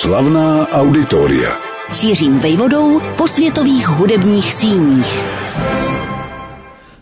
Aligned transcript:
Slavná 0.00 0.68
auditoria. 0.68 1.50
Cířím 1.90 2.38
vejvodou 2.38 3.00
po 3.18 3.28
světových 3.28 3.88
hudebních 3.88 4.54
síních. 4.54 5.24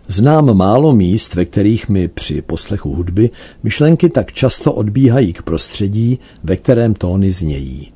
Znám 0.09 0.57
málo 0.57 0.95
míst, 0.95 1.35
ve 1.35 1.45
kterých 1.45 1.89
mi 1.89 2.09
při 2.09 2.43
poslechu 2.43 2.95
hudby 2.95 3.31
myšlenky 3.63 4.09
tak 4.09 4.33
často 4.33 4.73
odbíhají 4.73 5.33
k 5.33 5.43
prostředí, 5.43 6.19
ve 6.45 6.57
kterém 6.57 6.95
tóny 6.95 7.33
znějí. 7.33 7.93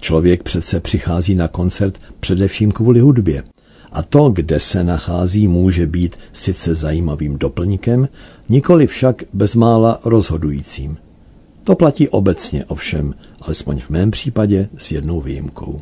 Člověk 0.00 0.42
přece 0.42 0.80
přichází 0.80 1.34
na 1.34 1.48
koncert 1.48 1.98
především 2.20 2.70
kvůli 2.70 3.00
hudbě. 3.00 3.42
A 3.92 4.02
to, 4.02 4.28
kde 4.28 4.60
se 4.60 4.84
nachází, 4.84 5.48
může 5.48 5.86
být 5.86 6.16
sice 6.32 6.74
zajímavým 6.74 7.38
doplňkem, 7.38 8.08
nikoli 8.48 8.86
však 8.86 9.22
bezmála 9.32 10.00
rozhodujícím. 10.04 10.98
To 11.68 11.74
platí 11.74 12.08
obecně 12.08 12.64
ovšem, 12.64 13.14
alespoň 13.40 13.80
v 13.80 13.90
mém 13.90 14.10
případě 14.10 14.68
s 14.76 14.92
jednou 14.92 15.20
výjimkou. 15.20 15.80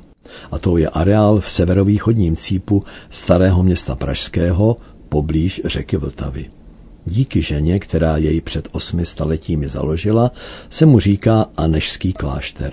A 0.51 0.59
to 0.59 0.77
je 0.77 0.89
areál 0.89 1.41
v 1.41 1.51
severovýchodním 1.51 2.37
cípu 2.37 2.83
starého 3.11 3.63
města 3.63 3.97
Pražského, 3.97 4.77
poblíž 5.09 5.61
řeky 5.65 5.97
Vltavy. 5.97 6.51
Díky 7.05 7.43
ženě, 7.43 7.79
která 7.79 8.17
jej 8.17 8.41
před 8.41 8.69
osmi 8.73 9.07
staletími 9.07 9.69
založila, 9.69 10.31
se 10.71 10.87
mu 10.87 11.01
říká 11.01 11.47
Anešský 11.57 12.13
klášter. 12.13 12.73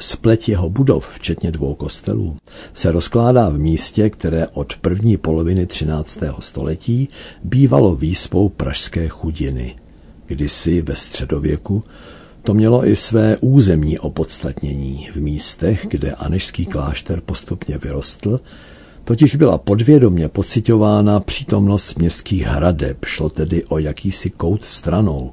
Spleť 0.00 0.48
jeho 0.48 0.70
budov, 0.70 1.08
včetně 1.14 1.50
dvou 1.50 1.74
kostelů, 1.74 2.36
se 2.74 2.92
rozkládá 2.92 3.48
v 3.48 3.58
místě, 3.58 4.10
které 4.10 4.48
od 4.48 4.76
první 4.76 5.16
poloviny 5.16 5.66
13. 5.66 6.20
století 6.40 7.08
bývalo 7.44 7.94
výspou 7.96 8.48
pražské 8.48 9.08
chudiny. 9.08 9.76
Kdysi 10.26 10.82
ve 10.82 10.96
středověku 10.96 11.84
to 12.42 12.54
mělo 12.54 12.88
i 12.88 12.96
své 12.96 13.36
územní 13.36 13.98
opodstatnění 13.98 15.08
v 15.12 15.16
místech, 15.16 15.86
kde 15.90 16.12
Anešský 16.12 16.66
klášter 16.66 17.20
postupně 17.20 17.78
vyrostl, 17.78 18.40
totiž 19.04 19.36
byla 19.36 19.58
podvědomě 19.58 20.28
pocitována 20.28 21.20
přítomnost 21.20 21.98
městských 21.98 22.42
hradeb, 22.46 23.04
šlo 23.04 23.28
tedy 23.28 23.64
o 23.64 23.78
jakýsi 23.78 24.30
kout 24.30 24.64
stranou, 24.64 25.32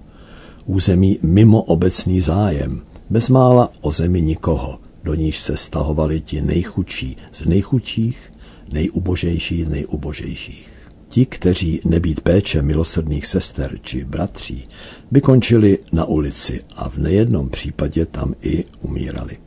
území 0.65 1.19
mimo 1.21 1.61
obecný 1.61 2.21
zájem, 2.21 2.81
bezmála 3.09 3.69
o 3.81 3.91
zemi 3.91 4.21
nikoho, 4.21 4.79
do 5.03 5.13
níž 5.13 5.39
se 5.39 5.57
stahovali 5.57 6.21
ti 6.21 6.41
nejchudší 6.41 7.17
z 7.33 7.45
nejchudších, 7.45 8.31
nejubožejší 8.73 9.63
z 9.63 9.69
nejubožejších. 9.69 10.76
Ti, 11.09 11.25
kteří 11.25 11.81
nebýt 11.85 12.21
péče 12.21 12.61
milosrdných 12.61 13.25
sester 13.25 13.79
či 13.81 14.03
bratří, 14.03 14.67
by 15.11 15.21
končili 15.21 15.77
na 15.91 16.05
ulici 16.05 16.63
a 16.75 16.89
v 16.89 16.97
nejednom 16.97 17.49
případě 17.49 18.05
tam 18.05 18.33
i 18.41 18.63
umírali. 18.81 19.37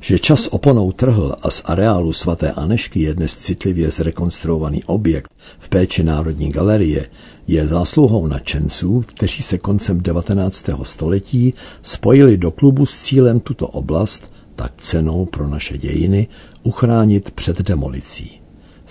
Že 0.00 0.18
čas 0.18 0.46
oponou 0.46 0.92
trhl 0.92 1.34
a 1.42 1.50
z 1.50 1.62
areálu 1.64 2.12
svaté 2.12 2.52
Anešky 2.52 3.00
je 3.00 3.14
dnes 3.14 3.36
citlivě 3.36 3.90
zrekonstruovaný 3.90 4.84
objekt 4.84 5.32
v 5.58 5.68
péči 5.68 6.02
Národní 6.02 6.50
galerie, 6.50 7.08
je 7.46 7.68
zásluhou 7.68 8.26
nadšenců, 8.26 9.04
kteří 9.06 9.42
se 9.42 9.58
koncem 9.58 10.00
19. 10.00 10.70
století 10.82 11.54
spojili 11.82 12.36
do 12.36 12.50
klubu 12.50 12.86
s 12.86 12.98
cílem 12.98 13.40
tuto 13.40 13.66
oblast, 13.66 14.32
tak 14.56 14.72
cenou 14.76 15.26
pro 15.26 15.48
naše 15.48 15.78
dějiny, 15.78 16.28
uchránit 16.62 17.30
před 17.30 17.62
demolicí. 17.62 18.39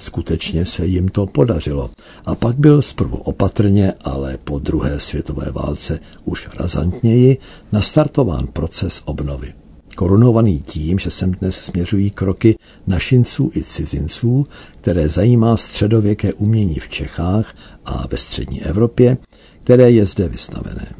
Skutečně 0.01 0.65
se 0.65 0.85
jim 0.85 1.07
to 1.07 1.25
podařilo 1.25 1.89
a 2.25 2.35
pak 2.35 2.55
byl 2.55 2.81
zprvu 2.81 3.17
opatrně, 3.17 3.93
ale 4.01 4.37
po 4.43 4.59
druhé 4.59 4.99
světové 4.99 5.51
válce 5.51 5.99
už 6.25 6.49
razantněji 6.59 7.37
nastartován 7.71 8.47
proces 8.47 9.01
obnovy. 9.05 9.53
Korunovaný 9.95 10.59
tím, 10.59 10.99
že 10.99 11.11
sem 11.11 11.31
dnes 11.31 11.55
směřují 11.55 12.09
kroky 12.09 12.55
našinců 12.87 13.51
i 13.55 13.63
cizinců, 13.63 14.45
které 14.81 15.09
zajímá 15.09 15.57
středověké 15.57 16.33
umění 16.33 16.75
v 16.75 16.89
Čechách 16.89 17.55
a 17.85 18.07
ve 18.07 18.17
střední 18.17 18.61
Evropě, 18.63 19.17
které 19.63 19.91
je 19.91 20.05
zde 20.05 20.27
vystavené. 20.27 20.93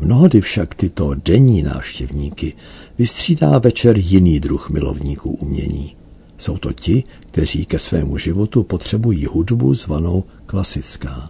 Mnohdy 0.00 0.40
však 0.40 0.74
tyto 0.74 1.14
denní 1.14 1.62
návštěvníky 1.62 2.54
vystřídá 2.98 3.58
večer 3.58 3.98
jiný 3.98 4.40
druh 4.40 4.70
milovníků 4.70 5.30
umění– 5.30 5.96
jsou 6.40 6.58
to 6.58 6.72
ti, 6.72 7.04
kteří 7.30 7.64
ke 7.64 7.78
svému 7.78 8.18
životu 8.18 8.62
potřebují 8.62 9.26
hudbu 9.26 9.74
zvanou 9.74 10.24
klasická. 10.46 11.28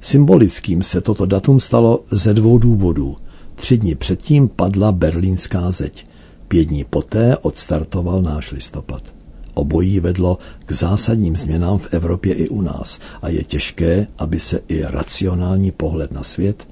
Symbolickým 0.00 0.82
se 0.82 1.00
toto 1.00 1.26
datum 1.26 1.60
stalo 1.60 2.04
ze 2.10 2.34
dvou 2.34 2.58
důvodů. 2.58 3.16
Tři 3.54 3.78
dny 3.78 3.94
předtím 3.94 4.48
padla 4.48 4.92
berlínská 4.92 5.70
zeď. 5.70 6.06
Pět 6.48 6.64
dní 6.64 6.84
poté 6.84 7.36
odstartoval 7.36 8.22
náš 8.22 8.52
listopad. 8.52 9.02
Obojí 9.54 10.00
vedlo 10.00 10.38
k 10.64 10.72
zásadním 10.72 11.36
změnám 11.36 11.78
v 11.78 11.94
Evropě 11.94 12.34
i 12.34 12.48
u 12.48 12.62
nás 12.62 12.98
a 13.22 13.28
je 13.28 13.44
těžké, 13.44 14.06
aby 14.18 14.40
se 14.40 14.60
i 14.68 14.82
racionální 14.82 15.70
pohled 15.70 16.12
na 16.12 16.22
svět 16.22 16.68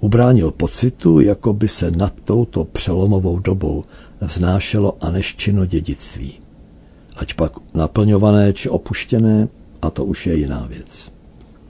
ubránil 0.00 0.50
pocitu, 0.50 1.20
jako 1.20 1.52
by 1.52 1.68
se 1.68 1.90
nad 1.90 2.14
touto 2.24 2.64
přelomovou 2.64 3.38
dobou 3.38 3.84
vznášelo 4.20 4.96
Aneštino 5.00 5.66
dědictví. 5.66 6.40
Ať 7.16 7.34
pak 7.34 7.52
naplňované 7.74 8.52
či 8.52 8.68
opuštěné, 8.68 9.48
a 9.82 9.90
to 9.90 10.04
už 10.04 10.26
je 10.26 10.34
jiná 10.34 10.66
věc. 10.66 11.12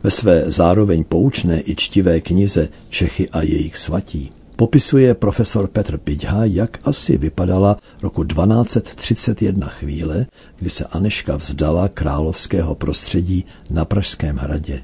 Ve 0.03 0.11
své 0.11 0.45
zároveň 0.47 1.05
poučné 1.05 1.63
i 1.65 1.77
čtivé 1.77 2.21
knize 2.21 2.69
Čechy 2.89 3.31
a 3.31 3.43
jejich 3.43 3.77
svatí 3.77 4.31
popisuje 4.57 5.15
profesor 5.15 5.69
Petr 5.69 5.99
Pidha, 5.99 6.45
jak 6.45 6.79
asi 6.85 7.19
vypadala 7.19 7.77
roku 8.03 8.25
1231 8.25 9.69
chvíle, 9.69 10.27
kdy 10.57 10.71
se 10.71 10.85
Aneška 10.85 11.37
vzdala 11.37 11.89
královského 11.89 12.75
prostředí 12.75 13.45
na 13.71 13.85
Pražském 13.85 14.37
hradě. 14.37 14.83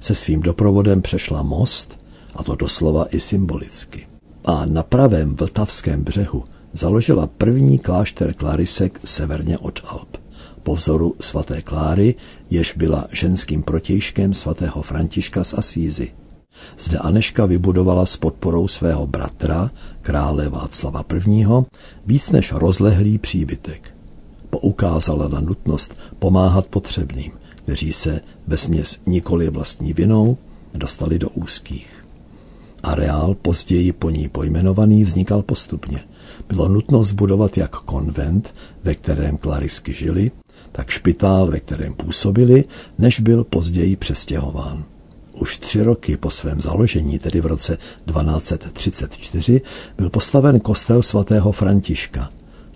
Se 0.00 0.14
svým 0.14 0.40
doprovodem 0.40 1.02
přešla 1.02 1.42
most, 1.42 2.03
a 2.34 2.42
to 2.42 2.54
doslova 2.54 3.06
i 3.10 3.20
symbolicky. 3.20 4.06
A 4.44 4.66
na 4.66 4.82
pravém 4.82 5.36
vltavském 5.36 6.04
břehu 6.04 6.44
založila 6.72 7.26
první 7.26 7.78
klášter 7.78 8.34
Klarisek 8.34 9.00
severně 9.04 9.58
od 9.58 9.80
Alp. 9.86 10.16
Po 10.62 10.74
vzoru 10.74 11.14
svaté 11.20 11.62
Kláry, 11.62 12.14
jež 12.50 12.76
byla 12.76 13.06
ženským 13.12 13.62
protějškem 13.62 14.34
svatého 14.34 14.82
Františka 14.82 15.44
z 15.44 15.54
Asízy. 15.54 16.12
Zde 16.78 16.98
Aneška 16.98 17.46
vybudovala 17.46 18.06
s 18.06 18.16
podporou 18.16 18.68
svého 18.68 19.06
bratra, 19.06 19.70
krále 20.02 20.48
Václava 20.48 21.04
I., 21.26 21.46
víc 22.06 22.30
než 22.30 22.52
rozlehlý 22.52 23.18
příbytek. 23.18 23.94
Poukázala 24.50 25.28
na 25.28 25.40
nutnost 25.40 25.94
pomáhat 26.18 26.66
potřebným, 26.66 27.32
kteří 27.56 27.92
se 27.92 28.20
ve 28.46 28.56
směs 28.56 29.00
nikoli 29.06 29.50
vlastní 29.50 29.92
vinou 29.92 30.36
dostali 30.74 31.18
do 31.18 31.28
úzkých. 31.28 32.03
Areál, 32.84 33.34
později 33.34 33.92
po 33.92 34.10
ní 34.10 34.28
pojmenovaný, 34.28 35.04
vznikal 35.04 35.42
postupně. 35.42 36.00
Bylo 36.48 36.68
nutno 36.68 37.04
zbudovat 37.04 37.56
jak 37.56 37.70
konvent, 37.70 38.54
ve 38.84 38.94
kterém 38.94 39.36
klarisky 39.36 39.92
žili, 39.92 40.30
tak 40.72 40.90
špitál, 40.90 41.46
ve 41.46 41.60
kterém 41.60 41.94
působili, 41.94 42.64
než 42.98 43.20
byl 43.20 43.44
později 43.44 43.96
přestěhován. 43.96 44.84
Už 45.32 45.58
tři 45.58 45.82
roky 45.82 46.16
po 46.16 46.30
svém 46.30 46.60
založení, 46.60 47.18
tedy 47.18 47.40
v 47.40 47.46
roce 47.46 47.78
1234, 48.06 49.60
byl 49.98 50.10
postaven 50.10 50.60
kostel 50.60 51.02
svatého 51.02 51.52
Františka, 51.52 52.30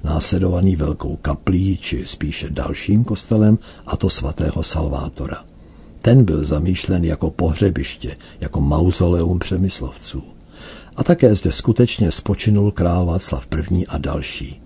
následovaný 0.04 0.76
velkou 0.76 1.16
kaplí, 1.16 1.76
či 1.76 2.06
spíše 2.06 2.50
dalším 2.50 3.04
kostelem, 3.04 3.58
a 3.86 3.96
to 3.96 4.10
svatého 4.10 4.62
Salvátora. 4.62 5.44
Ten 6.02 6.24
byl 6.24 6.44
zamýšlen 6.44 7.04
jako 7.04 7.30
pohřebiště, 7.30 8.16
jako 8.40 8.60
mauzoleum 8.60 9.38
přemyslovců. 9.38 10.22
A 10.96 11.04
také 11.04 11.34
zde 11.34 11.52
skutečně 11.52 12.10
spočinul 12.10 12.70
král 12.70 13.06
Václav 13.06 13.46
I. 13.70 13.86
a 13.86 13.98
další. 13.98 14.60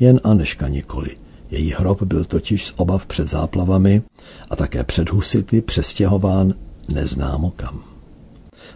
Jen 0.00 0.20
Aneška 0.24 0.68
nikoli. 0.68 1.16
Její 1.50 1.72
hrob 1.72 2.02
byl 2.02 2.24
totiž 2.24 2.66
z 2.66 2.72
obav 2.76 3.06
před 3.06 3.28
záplavami 3.28 4.02
a 4.50 4.56
také 4.56 4.84
před 4.84 5.10
husity 5.10 5.60
přestěhován 5.60 6.54
neznámo 6.88 7.50
kam. 7.50 7.84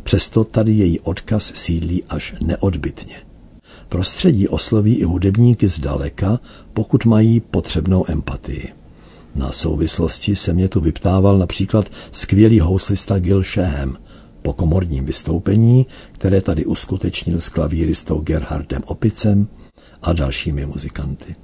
Přesto 0.03 0.45
tady 0.45 0.73
její 0.73 1.01
odkaz 1.01 1.53
sídlí 1.55 2.05
až 2.05 2.35
neodbitně. 2.41 3.17
Prostředí 3.89 4.49
osloví 4.49 4.95
i 4.95 5.05
hudebníky 5.05 5.69
zdaleka, 5.69 6.41
pokud 6.73 7.05
mají 7.05 7.41
potřebnou 7.41 8.05
empatii. 8.09 8.73
Na 9.39 9.53
souvislosti 9.53 10.37
se 10.37 10.53
mě 10.53 10.69
tu 10.69 10.81
vyptával 10.81 11.39
například 11.39 11.87
skvělý 12.13 12.61
houslista 12.61 13.19
Gil 13.19 13.43
Shehem 13.43 13.97
po 14.43 14.53
komorním 14.53 15.05
vystoupení, 15.05 15.87
které 16.13 16.41
tady 16.41 16.65
uskutečnil 16.65 17.41
s 17.41 17.49
klavíristou 17.49 18.21
Gerhardem 18.21 18.83
Opicem 18.87 19.49
a 20.03 20.13
dalšími 20.13 20.67
muzikanty. 20.67 21.37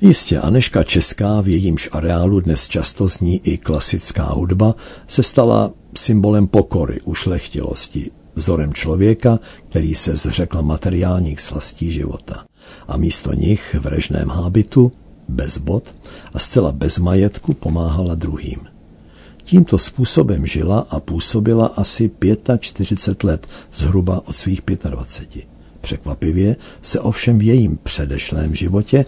Jistě 0.00 0.38
Aneška 0.38 0.82
Česká, 0.82 1.40
v 1.40 1.48
jejímž 1.48 1.88
areálu 1.92 2.40
dnes 2.40 2.68
často 2.68 3.08
zní 3.08 3.40
i 3.46 3.58
klasická 3.58 4.24
hudba, 4.24 4.74
se 5.06 5.22
stala 5.22 5.70
symbolem 5.98 6.46
pokory, 6.46 7.00
ušlechtilosti, 7.00 8.10
vzorem 8.34 8.74
člověka, 8.74 9.38
který 9.68 9.94
se 9.94 10.16
zřekl 10.16 10.62
materiálních 10.62 11.40
slastí 11.40 11.92
života. 11.92 12.44
A 12.88 12.96
místo 12.96 13.32
nich 13.32 13.76
v 13.80 13.86
režném 13.86 14.28
hábitu, 14.28 14.92
bez 15.30 15.58
bod 15.58 15.94
a 16.34 16.38
zcela 16.38 16.72
bez 16.72 16.98
majetku 16.98 17.54
pomáhala 17.54 18.14
druhým. 18.14 18.58
Tímto 19.44 19.78
způsobem 19.78 20.46
žila 20.46 20.86
a 20.90 21.00
působila 21.00 21.66
asi 21.66 22.10
45 22.58 23.24
let, 23.24 23.46
zhruba 23.72 24.22
od 24.26 24.32
svých 24.32 24.62
25. 24.90 25.44
Překvapivě 25.80 26.56
se 26.82 27.00
ovšem 27.00 27.38
v 27.38 27.42
jejím 27.42 27.78
předešlém 27.82 28.54
životě 28.54 29.04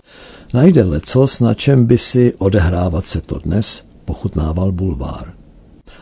najde 0.55 0.85
lecos, 0.85 1.41
na 1.41 1.55
čem 1.55 1.87
by 1.87 1.99
si 1.99 2.35
odehrávat 2.35 3.05
se 3.05 3.21
to 3.21 3.39
dnes 3.39 3.85
pochutnával 4.05 4.73
bulvár. 4.73 5.33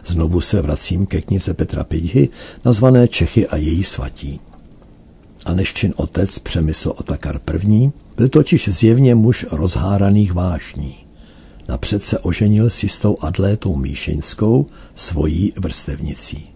Znovu 0.07 0.41
se 0.41 0.63
vracím 0.63 1.07
ke 1.07 1.21
knize 1.21 1.55
Petra 1.55 1.85
Pidhy, 1.85 2.29
nazvané 2.65 3.09
Čechy 3.09 3.47
a 3.47 3.57
její 3.57 3.85
svatí. 3.85 4.41
Aneščin 5.45 5.93
otec 5.97 6.39
Přemysl 6.39 6.93
Otakar 6.97 7.41
I. 7.71 7.91
byl 8.17 8.29
totiž 8.29 8.69
zjevně 8.69 9.15
muž 9.15 9.47
rozháraných 9.51 10.33
vášní. 10.33 10.95
Napřed 11.69 12.03
se 12.03 12.19
oženil 12.19 12.71
s 12.71 12.83
jistou 12.83 13.17
Adlétou 13.21 13.77
Míšeňskou, 13.77 14.67
svojí 14.95 15.53
vrstevnicí. 15.57 16.51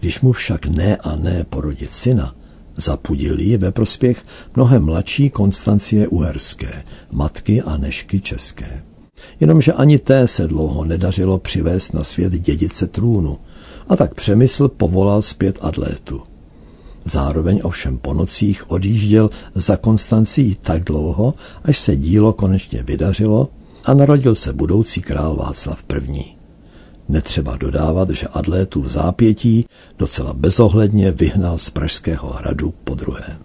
Když 0.00 0.20
mu 0.20 0.32
však 0.32 0.66
ne 0.66 0.96
a 0.96 1.16
ne 1.16 1.44
porodit 1.44 1.90
syna, 1.90 2.34
zapudil 2.76 3.40
ji 3.40 3.56
ve 3.56 3.72
prospěch 3.72 4.24
mnohem 4.56 4.84
mladší 4.84 5.30
Konstancie 5.30 6.08
Uherské, 6.08 6.84
matky 7.10 7.62
a 7.62 7.76
nešky 7.76 8.20
české. 8.20 8.82
Jenomže 9.40 9.72
ani 9.72 9.98
té 9.98 10.28
se 10.28 10.48
dlouho 10.48 10.84
nedařilo 10.84 11.38
přivést 11.38 11.94
na 11.94 12.04
svět 12.04 12.32
dědice 12.32 12.86
trůnu, 12.86 13.38
a 13.88 13.96
tak 13.96 14.14
přemysl 14.14 14.68
povolal 14.68 15.22
zpět 15.22 15.58
Adlétu. 15.60 16.31
Zároveň 17.04 17.60
ovšem 17.62 17.98
po 17.98 18.14
nocích 18.14 18.70
odjížděl 18.70 19.30
za 19.54 19.76
Konstancií 19.76 20.56
tak 20.60 20.84
dlouho, 20.84 21.34
až 21.64 21.78
se 21.78 21.96
dílo 21.96 22.32
konečně 22.32 22.82
vydařilo 22.82 23.48
a 23.84 23.94
narodil 23.94 24.34
se 24.34 24.52
budoucí 24.52 25.02
král 25.02 25.36
Václav 25.36 25.84
I. 26.08 26.24
Netřeba 27.08 27.56
dodávat, 27.56 28.10
že 28.10 28.28
Adlétu 28.28 28.80
v 28.80 28.88
zápětí 28.88 29.66
docela 29.98 30.32
bezohledně 30.32 31.10
vyhnal 31.10 31.58
z 31.58 31.70
Pražského 31.70 32.28
hradu 32.28 32.74
po 32.84 32.94
druhé. 32.94 33.38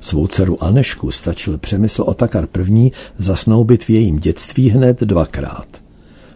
Svou 0.00 0.26
dceru 0.26 0.64
Anešku 0.64 1.10
stačil 1.10 1.58
Přemysl 1.58 2.02
Otakar 2.06 2.48
I. 2.74 2.90
zasnoubit 3.18 3.84
v 3.84 3.90
jejím 3.90 4.18
dětství 4.18 4.70
hned 4.70 5.00
dvakrát. 5.00 5.66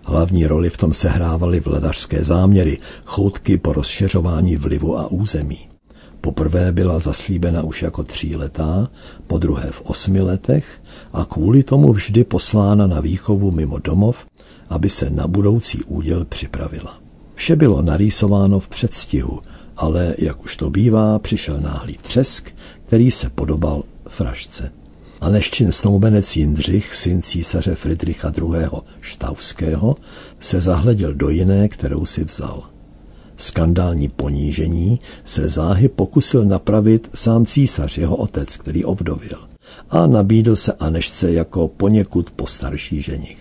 Hlavní 0.04 0.46
roli 0.46 0.70
v 0.70 0.76
tom 0.76 0.92
sehrávaly 0.92 1.60
vladařské 1.60 2.25
záměry, 2.25 2.78
choutky 3.04 3.58
po 3.58 3.72
rozšiřování 3.72 4.56
vlivu 4.56 4.98
a 4.98 5.06
území. 5.06 5.77
Poprvé 6.20 6.73
byla 6.73 6.99
zaslíbena 6.99 7.62
už 7.62 7.82
jako 7.82 8.03
tříletá, 8.05 8.88
po 9.26 9.38
druhé 9.38 9.70
v 9.70 9.81
osmi 9.81 10.20
letech 10.20 10.82
a 11.12 11.25
kvůli 11.25 11.62
tomu 11.62 11.93
vždy 11.93 12.25
poslána 12.25 12.87
na 12.87 13.00
výchovu 13.00 13.50
mimo 13.50 13.79
domov, 13.79 14.26
aby 14.69 14.91
se 14.91 15.11
na 15.11 15.26
budoucí 15.26 15.82
úděl 15.85 16.25
připravila. 16.25 16.99
Vše 17.35 17.56
bylo 17.56 17.82
narýsováno 17.82 18.61
v 18.61 18.69
předstihu, 18.69 19.41
ale, 19.76 20.15
jak 20.19 20.44
už 20.44 20.56
to 20.56 20.70
bývá, 20.70 21.19
přišel 21.19 21.61
náhlý 21.61 21.99
třesk, 22.03 22.55
který 22.87 23.11
se 23.11 23.31
podobal 23.31 23.82
frašce. 24.09 24.73
A 25.21 25.29
neščin 25.29 25.73
snoubenec 25.73 26.37
Jindřich, 26.37 26.94
syn 26.94 27.23
císaře 27.23 27.75
Friedricha 27.75 28.32
II. 28.38 28.69
Štauského, 29.00 29.97
se 30.41 30.61
zahleděl 30.61 31.14
do 31.14 31.29
jiné, 31.29 31.69
kterou 31.69 32.06
si 32.06 32.25
vzal. 32.25 32.62
Skandální 33.40 34.08
ponížení 34.08 35.00
se 35.25 35.49
záhy 35.49 35.88
pokusil 35.88 36.44
napravit 36.44 37.11
sám 37.14 37.46
císař, 37.46 37.99
jeho 37.99 38.17
otec, 38.17 38.56
který 38.56 38.85
ovdovil, 38.85 39.38
a 39.90 40.06
nabídl 40.06 40.56
se 40.56 40.73
Anešce 40.73 41.32
jako 41.32 41.69
poněkud 41.69 42.31
postarší 42.31 43.02
ženich. 43.02 43.38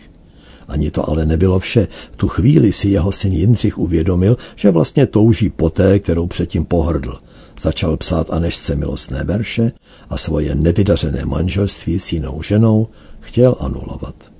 Ani 0.67 0.91
to 0.91 1.09
ale 1.09 1.25
nebylo 1.25 1.59
vše. 1.59 1.87
V 2.11 2.15
tu 2.15 2.27
chvíli 2.27 2.73
si 2.73 2.89
jeho 2.89 3.11
syn 3.11 3.33
Jindřich 3.33 3.77
uvědomil, 3.77 4.37
že 4.55 4.71
vlastně 4.71 5.05
touží 5.05 5.49
poté, 5.49 5.99
kterou 5.99 6.27
předtím 6.27 6.65
pohrdl. 6.65 7.17
Začal 7.61 7.97
psát 7.97 8.29
Anešce 8.29 8.75
milostné 8.75 9.23
verše 9.23 9.71
a 10.09 10.17
svoje 10.17 10.55
nevydařené 10.55 11.25
manželství 11.25 11.99
s 11.99 12.13
jinou 12.13 12.41
ženou 12.41 12.87
chtěl 13.19 13.55
anulovat. 13.59 14.36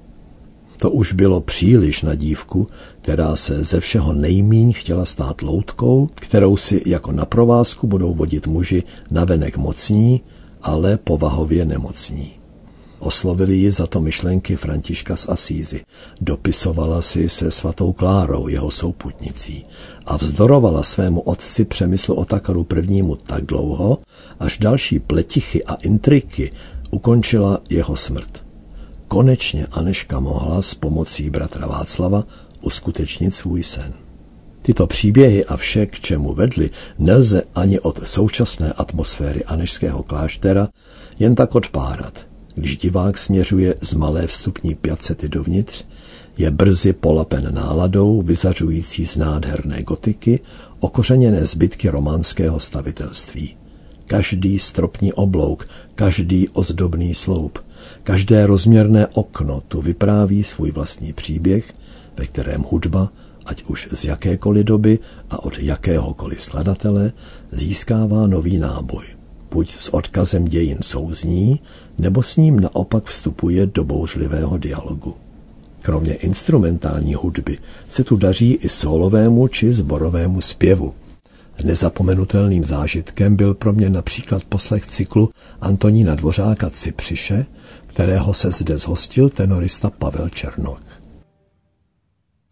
To 0.78 0.92
už 0.92 1.14
bylo 1.14 1.42
příliš 1.42 2.02
na 2.02 2.16
dívku, 2.16 2.68
která 3.02 3.36
se 3.36 3.64
ze 3.64 3.80
všeho 3.80 4.14
nejmíň 4.14 4.74
chtěla 4.74 5.06
stát 5.06 5.42
loutkou, 5.42 6.08
kterou 6.16 6.58
si 6.58 6.82
jako 6.86 7.12
na 7.12 7.26
provázku 7.26 7.88
budou 7.88 8.14
vodit 8.14 8.48
muži 8.48 8.84
navenek 9.12 9.58
mocní, 9.58 10.22
ale 10.62 10.98
povahově 10.98 11.66
nemocní. 11.66 12.32
Oslovili 13.00 13.56
ji 13.56 13.72
za 13.72 13.88
to 13.88 14.02
myšlenky 14.02 14.56
Františka 14.56 15.18
z 15.18 15.30
Asízy. 15.30 15.82
Dopisovala 16.22 17.02
si 17.02 17.30
se 17.30 17.52
svatou 17.52 17.94
Klárou, 17.94 18.48
jeho 18.48 18.72
souputnicí, 18.72 19.66
a 20.06 20.18
vzdorovala 20.18 20.84
svému 20.84 21.22
otci 21.22 21.66
přemyslu 21.66 22.16
Otakaru 22.16 22.64
prvnímu 22.64 23.16
tak 23.16 23.46
dlouho, 23.46 23.98
až 24.40 24.58
další 24.58 25.00
pletichy 25.00 25.64
a 25.64 25.74
intriky 25.76 26.52
ukončila 26.92 27.60
jeho 27.70 27.96
smrt. 27.96 28.47
Konečně 29.08 29.68
Aneška 29.72 30.20
mohla 30.20 30.62
s 30.62 30.74
pomocí 30.74 31.30
bratra 31.30 31.68
Václava 31.68 32.24
uskutečnit 32.62 33.32
svůj 33.36 33.64
sen. 33.64 33.94
Tyto 34.62 34.88
příběhy 34.88 35.46
a 35.46 35.58
vše, 35.58 35.86
k 35.86 36.00
čemu 36.00 36.34
vedly, 36.34 36.70
nelze 37.00 37.44
ani 37.56 37.80
od 37.80 38.08
současné 38.08 38.74
atmosféry 38.74 39.44
Anešského 39.44 40.04
kláštera 40.04 40.70
jen 41.20 41.36
tak 41.36 41.56
odpárat. 41.56 42.26
Když 42.56 42.78
divák 42.78 43.18
směřuje 43.18 43.76
z 43.82 43.94
malé 43.94 44.28
vstupní 44.28 44.76
piacety 44.76 45.30
dovnitř, 45.30 45.84
je 46.38 46.52
brzy 46.52 46.94
polapen 46.94 47.54
náladou 47.54 48.22
vyzařující 48.22 49.06
z 49.06 49.18
nádherné 49.18 49.84
gotiky 49.84 50.40
okořeněné 50.80 51.46
zbytky 51.46 51.90
románského 51.90 52.60
stavitelství. 52.60 53.58
Každý 54.06 54.60
stropní 54.60 55.14
oblouk, 55.14 55.68
každý 55.96 56.50
ozdobný 56.50 57.14
sloup, 57.16 57.60
každé 58.08 58.46
rozměrné 58.46 59.08
okno 59.08 59.62
tu 59.68 59.82
vypráví 59.82 60.44
svůj 60.44 60.72
vlastní 60.72 61.14
příběh, 61.14 61.74
ve 62.18 62.26
kterém 62.26 62.66
hudba 62.70 63.12
ať 63.46 63.64
už 63.64 63.90
z 63.92 64.06
jakékoliv 64.06 64.66
doby 64.66 65.00
a 65.30 65.44
od 65.44 65.60
jakéhokoliv 65.60 66.42
skladatele, 66.42 67.12
získává 67.52 68.28
nový 68.28 68.58
náboj. 68.58 69.06
Buď 69.52 69.72
s 69.72 69.94
odkazem 69.94 70.46
dějin 70.46 70.78
souzní, 70.82 71.60
nebo 71.98 72.24
s 72.24 72.38
ním 72.38 72.60
naopak 72.60 73.06
vstupuje 73.06 73.66
do 73.66 73.84
bouřlivého 73.84 74.58
dialogu. 74.58 75.16
Kromě 75.82 76.14
instrumentální 76.14 77.14
hudby 77.14 77.58
se 77.90 78.04
tu 78.04 78.18
daří 78.18 78.54
i 78.54 78.70
solovému 78.70 79.48
či 79.48 79.74
zborovému 79.74 80.42
zpěvu. 80.42 80.94
Nezapomenutelným 81.64 82.64
zážitkem 82.64 83.36
byl 83.36 83.54
pro 83.54 83.74
mě 83.74 83.90
například 83.90 84.44
poslech 84.44 84.86
cyklu 84.86 85.30
Antonína 85.62 86.16
Dvořáka 86.16 86.70
Cipřiše, 86.70 87.46
kterého 87.88 88.34
se 88.34 88.52
zde 88.52 88.78
zhostil 88.78 89.30
tenorista 89.30 89.90
Pavel 89.90 90.30
Černok. 90.30 90.82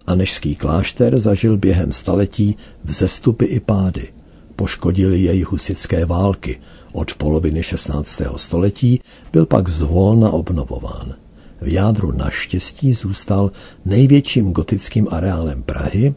Anešský 0.07 0.55
klášter 0.55 1.17
zažil 1.17 1.57
během 1.57 1.91
staletí 1.91 2.57
vzestupy 2.83 3.45
i 3.45 3.59
pády. 3.59 4.13
Poškodili 4.55 5.21
jej 5.21 5.41
husické 5.41 6.05
války. 6.05 6.59
Od 6.93 7.13
poloviny 7.13 7.63
16. 7.63 8.21
století 8.35 9.01
byl 9.31 9.45
pak 9.45 9.69
zvolna 9.69 10.29
obnovován. 10.29 11.15
V 11.61 11.67
jádru 11.67 12.11
naštěstí 12.11 12.93
zůstal 12.93 13.51
největším 13.85 14.51
gotickým 14.51 15.07
areálem 15.11 15.63
Prahy 15.63 16.13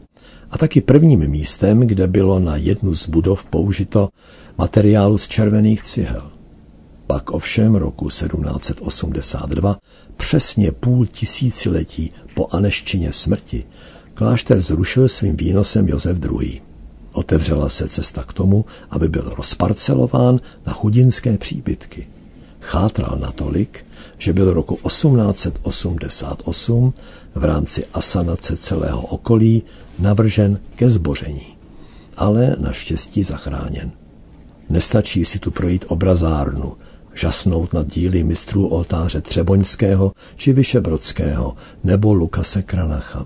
a 0.51 0.57
taky 0.57 0.81
prvním 0.81 1.27
místem, 1.27 1.79
kde 1.79 2.07
bylo 2.07 2.39
na 2.39 2.55
jednu 2.55 2.95
z 2.95 3.09
budov 3.09 3.45
použito 3.45 4.09
materiálu 4.57 5.17
z 5.17 5.27
červených 5.27 5.83
cihel. 5.83 6.31
Pak 7.07 7.31
ovšem 7.31 7.75
roku 7.75 8.07
1782, 8.07 9.77
přesně 10.17 10.71
půl 10.71 11.05
tisíciletí 11.05 12.11
po 12.33 12.47
Aneščině 12.51 13.11
smrti, 13.11 13.63
klášter 14.13 14.61
zrušil 14.61 15.07
svým 15.07 15.35
výnosem 15.35 15.87
Josef 15.87 16.17
II. 16.25 16.61
Otevřela 17.13 17.69
se 17.69 17.87
cesta 17.87 18.23
k 18.23 18.33
tomu, 18.33 18.65
aby 18.89 19.09
byl 19.09 19.33
rozparcelován 19.37 20.39
na 20.65 20.73
chudinské 20.73 21.37
příbytky. 21.37 22.07
Chátral 22.61 23.17
natolik, 23.21 23.85
že 24.17 24.33
byl 24.33 24.53
roku 24.53 24.79
1888 24.87 26.93
v 27.35 27.43
rámci 27.43 27.85
asanace 27.93 28.57
celého 28.57 29.01
okolí 29.01 29.63
navržen 29.99 30.59
ke 30.75 30.89
zboření, 30.89 31.57
ale 32.17 32.55
naštěstí 32.59 33.23
zachráněn. 33.23 33.91
Nestačí 34.69 35.25
si 35.25 35.39
tu 35.39 35.51
projít 35.51 35.85
obrazárnu, 35.87 36.77
žasnout 37.13 37.73
nad 37.73 37.87
díly 37.87 38.23
mistrů 38.23 38.67
oltáře 38.67 39.21
Třeboňského 39.21 40.11
či 40.35 40.53
Vyšebrodského 40.53 41.55
nebo 41.83 42.13
Lukase 42.13 42.61
Kranacha. 42.61 43.25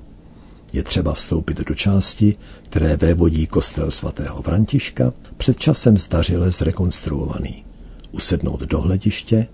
Je 0.74 0.84
třeba 0.84 1.13
vstoupit 1.13 1.68
do 1.68 1.75
části, 1.75 2.36
které 2.63 2.98
vévodí 2.98 3.48
kostel 3.48 3.92
svatého 3.92 4.42
Františka, 4.42 5.13
před 5.38 5.60
časem 5.60 5.98
zdařile 5.98 6.51
zrekonstruovaný. 6.51 7.65
Usednout 8.12 8.62
do 8.62 8.82
hlediště, 8.82 9.48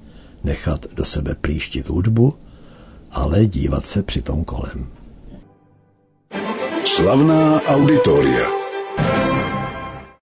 nechat 0.43 0.85
do 0.93 1.05
sebe 1.05 1.35
příštit 1.41 1.89
hudbu, 1.89 2.33
ale 3.11 3.45
dívat 3.45 3.85
se 3.85 4.03
přitom 4.03 4.43
kolem. 4.43 4.98
Slavná 6.83 7.61
auditoria. 7.67 8.58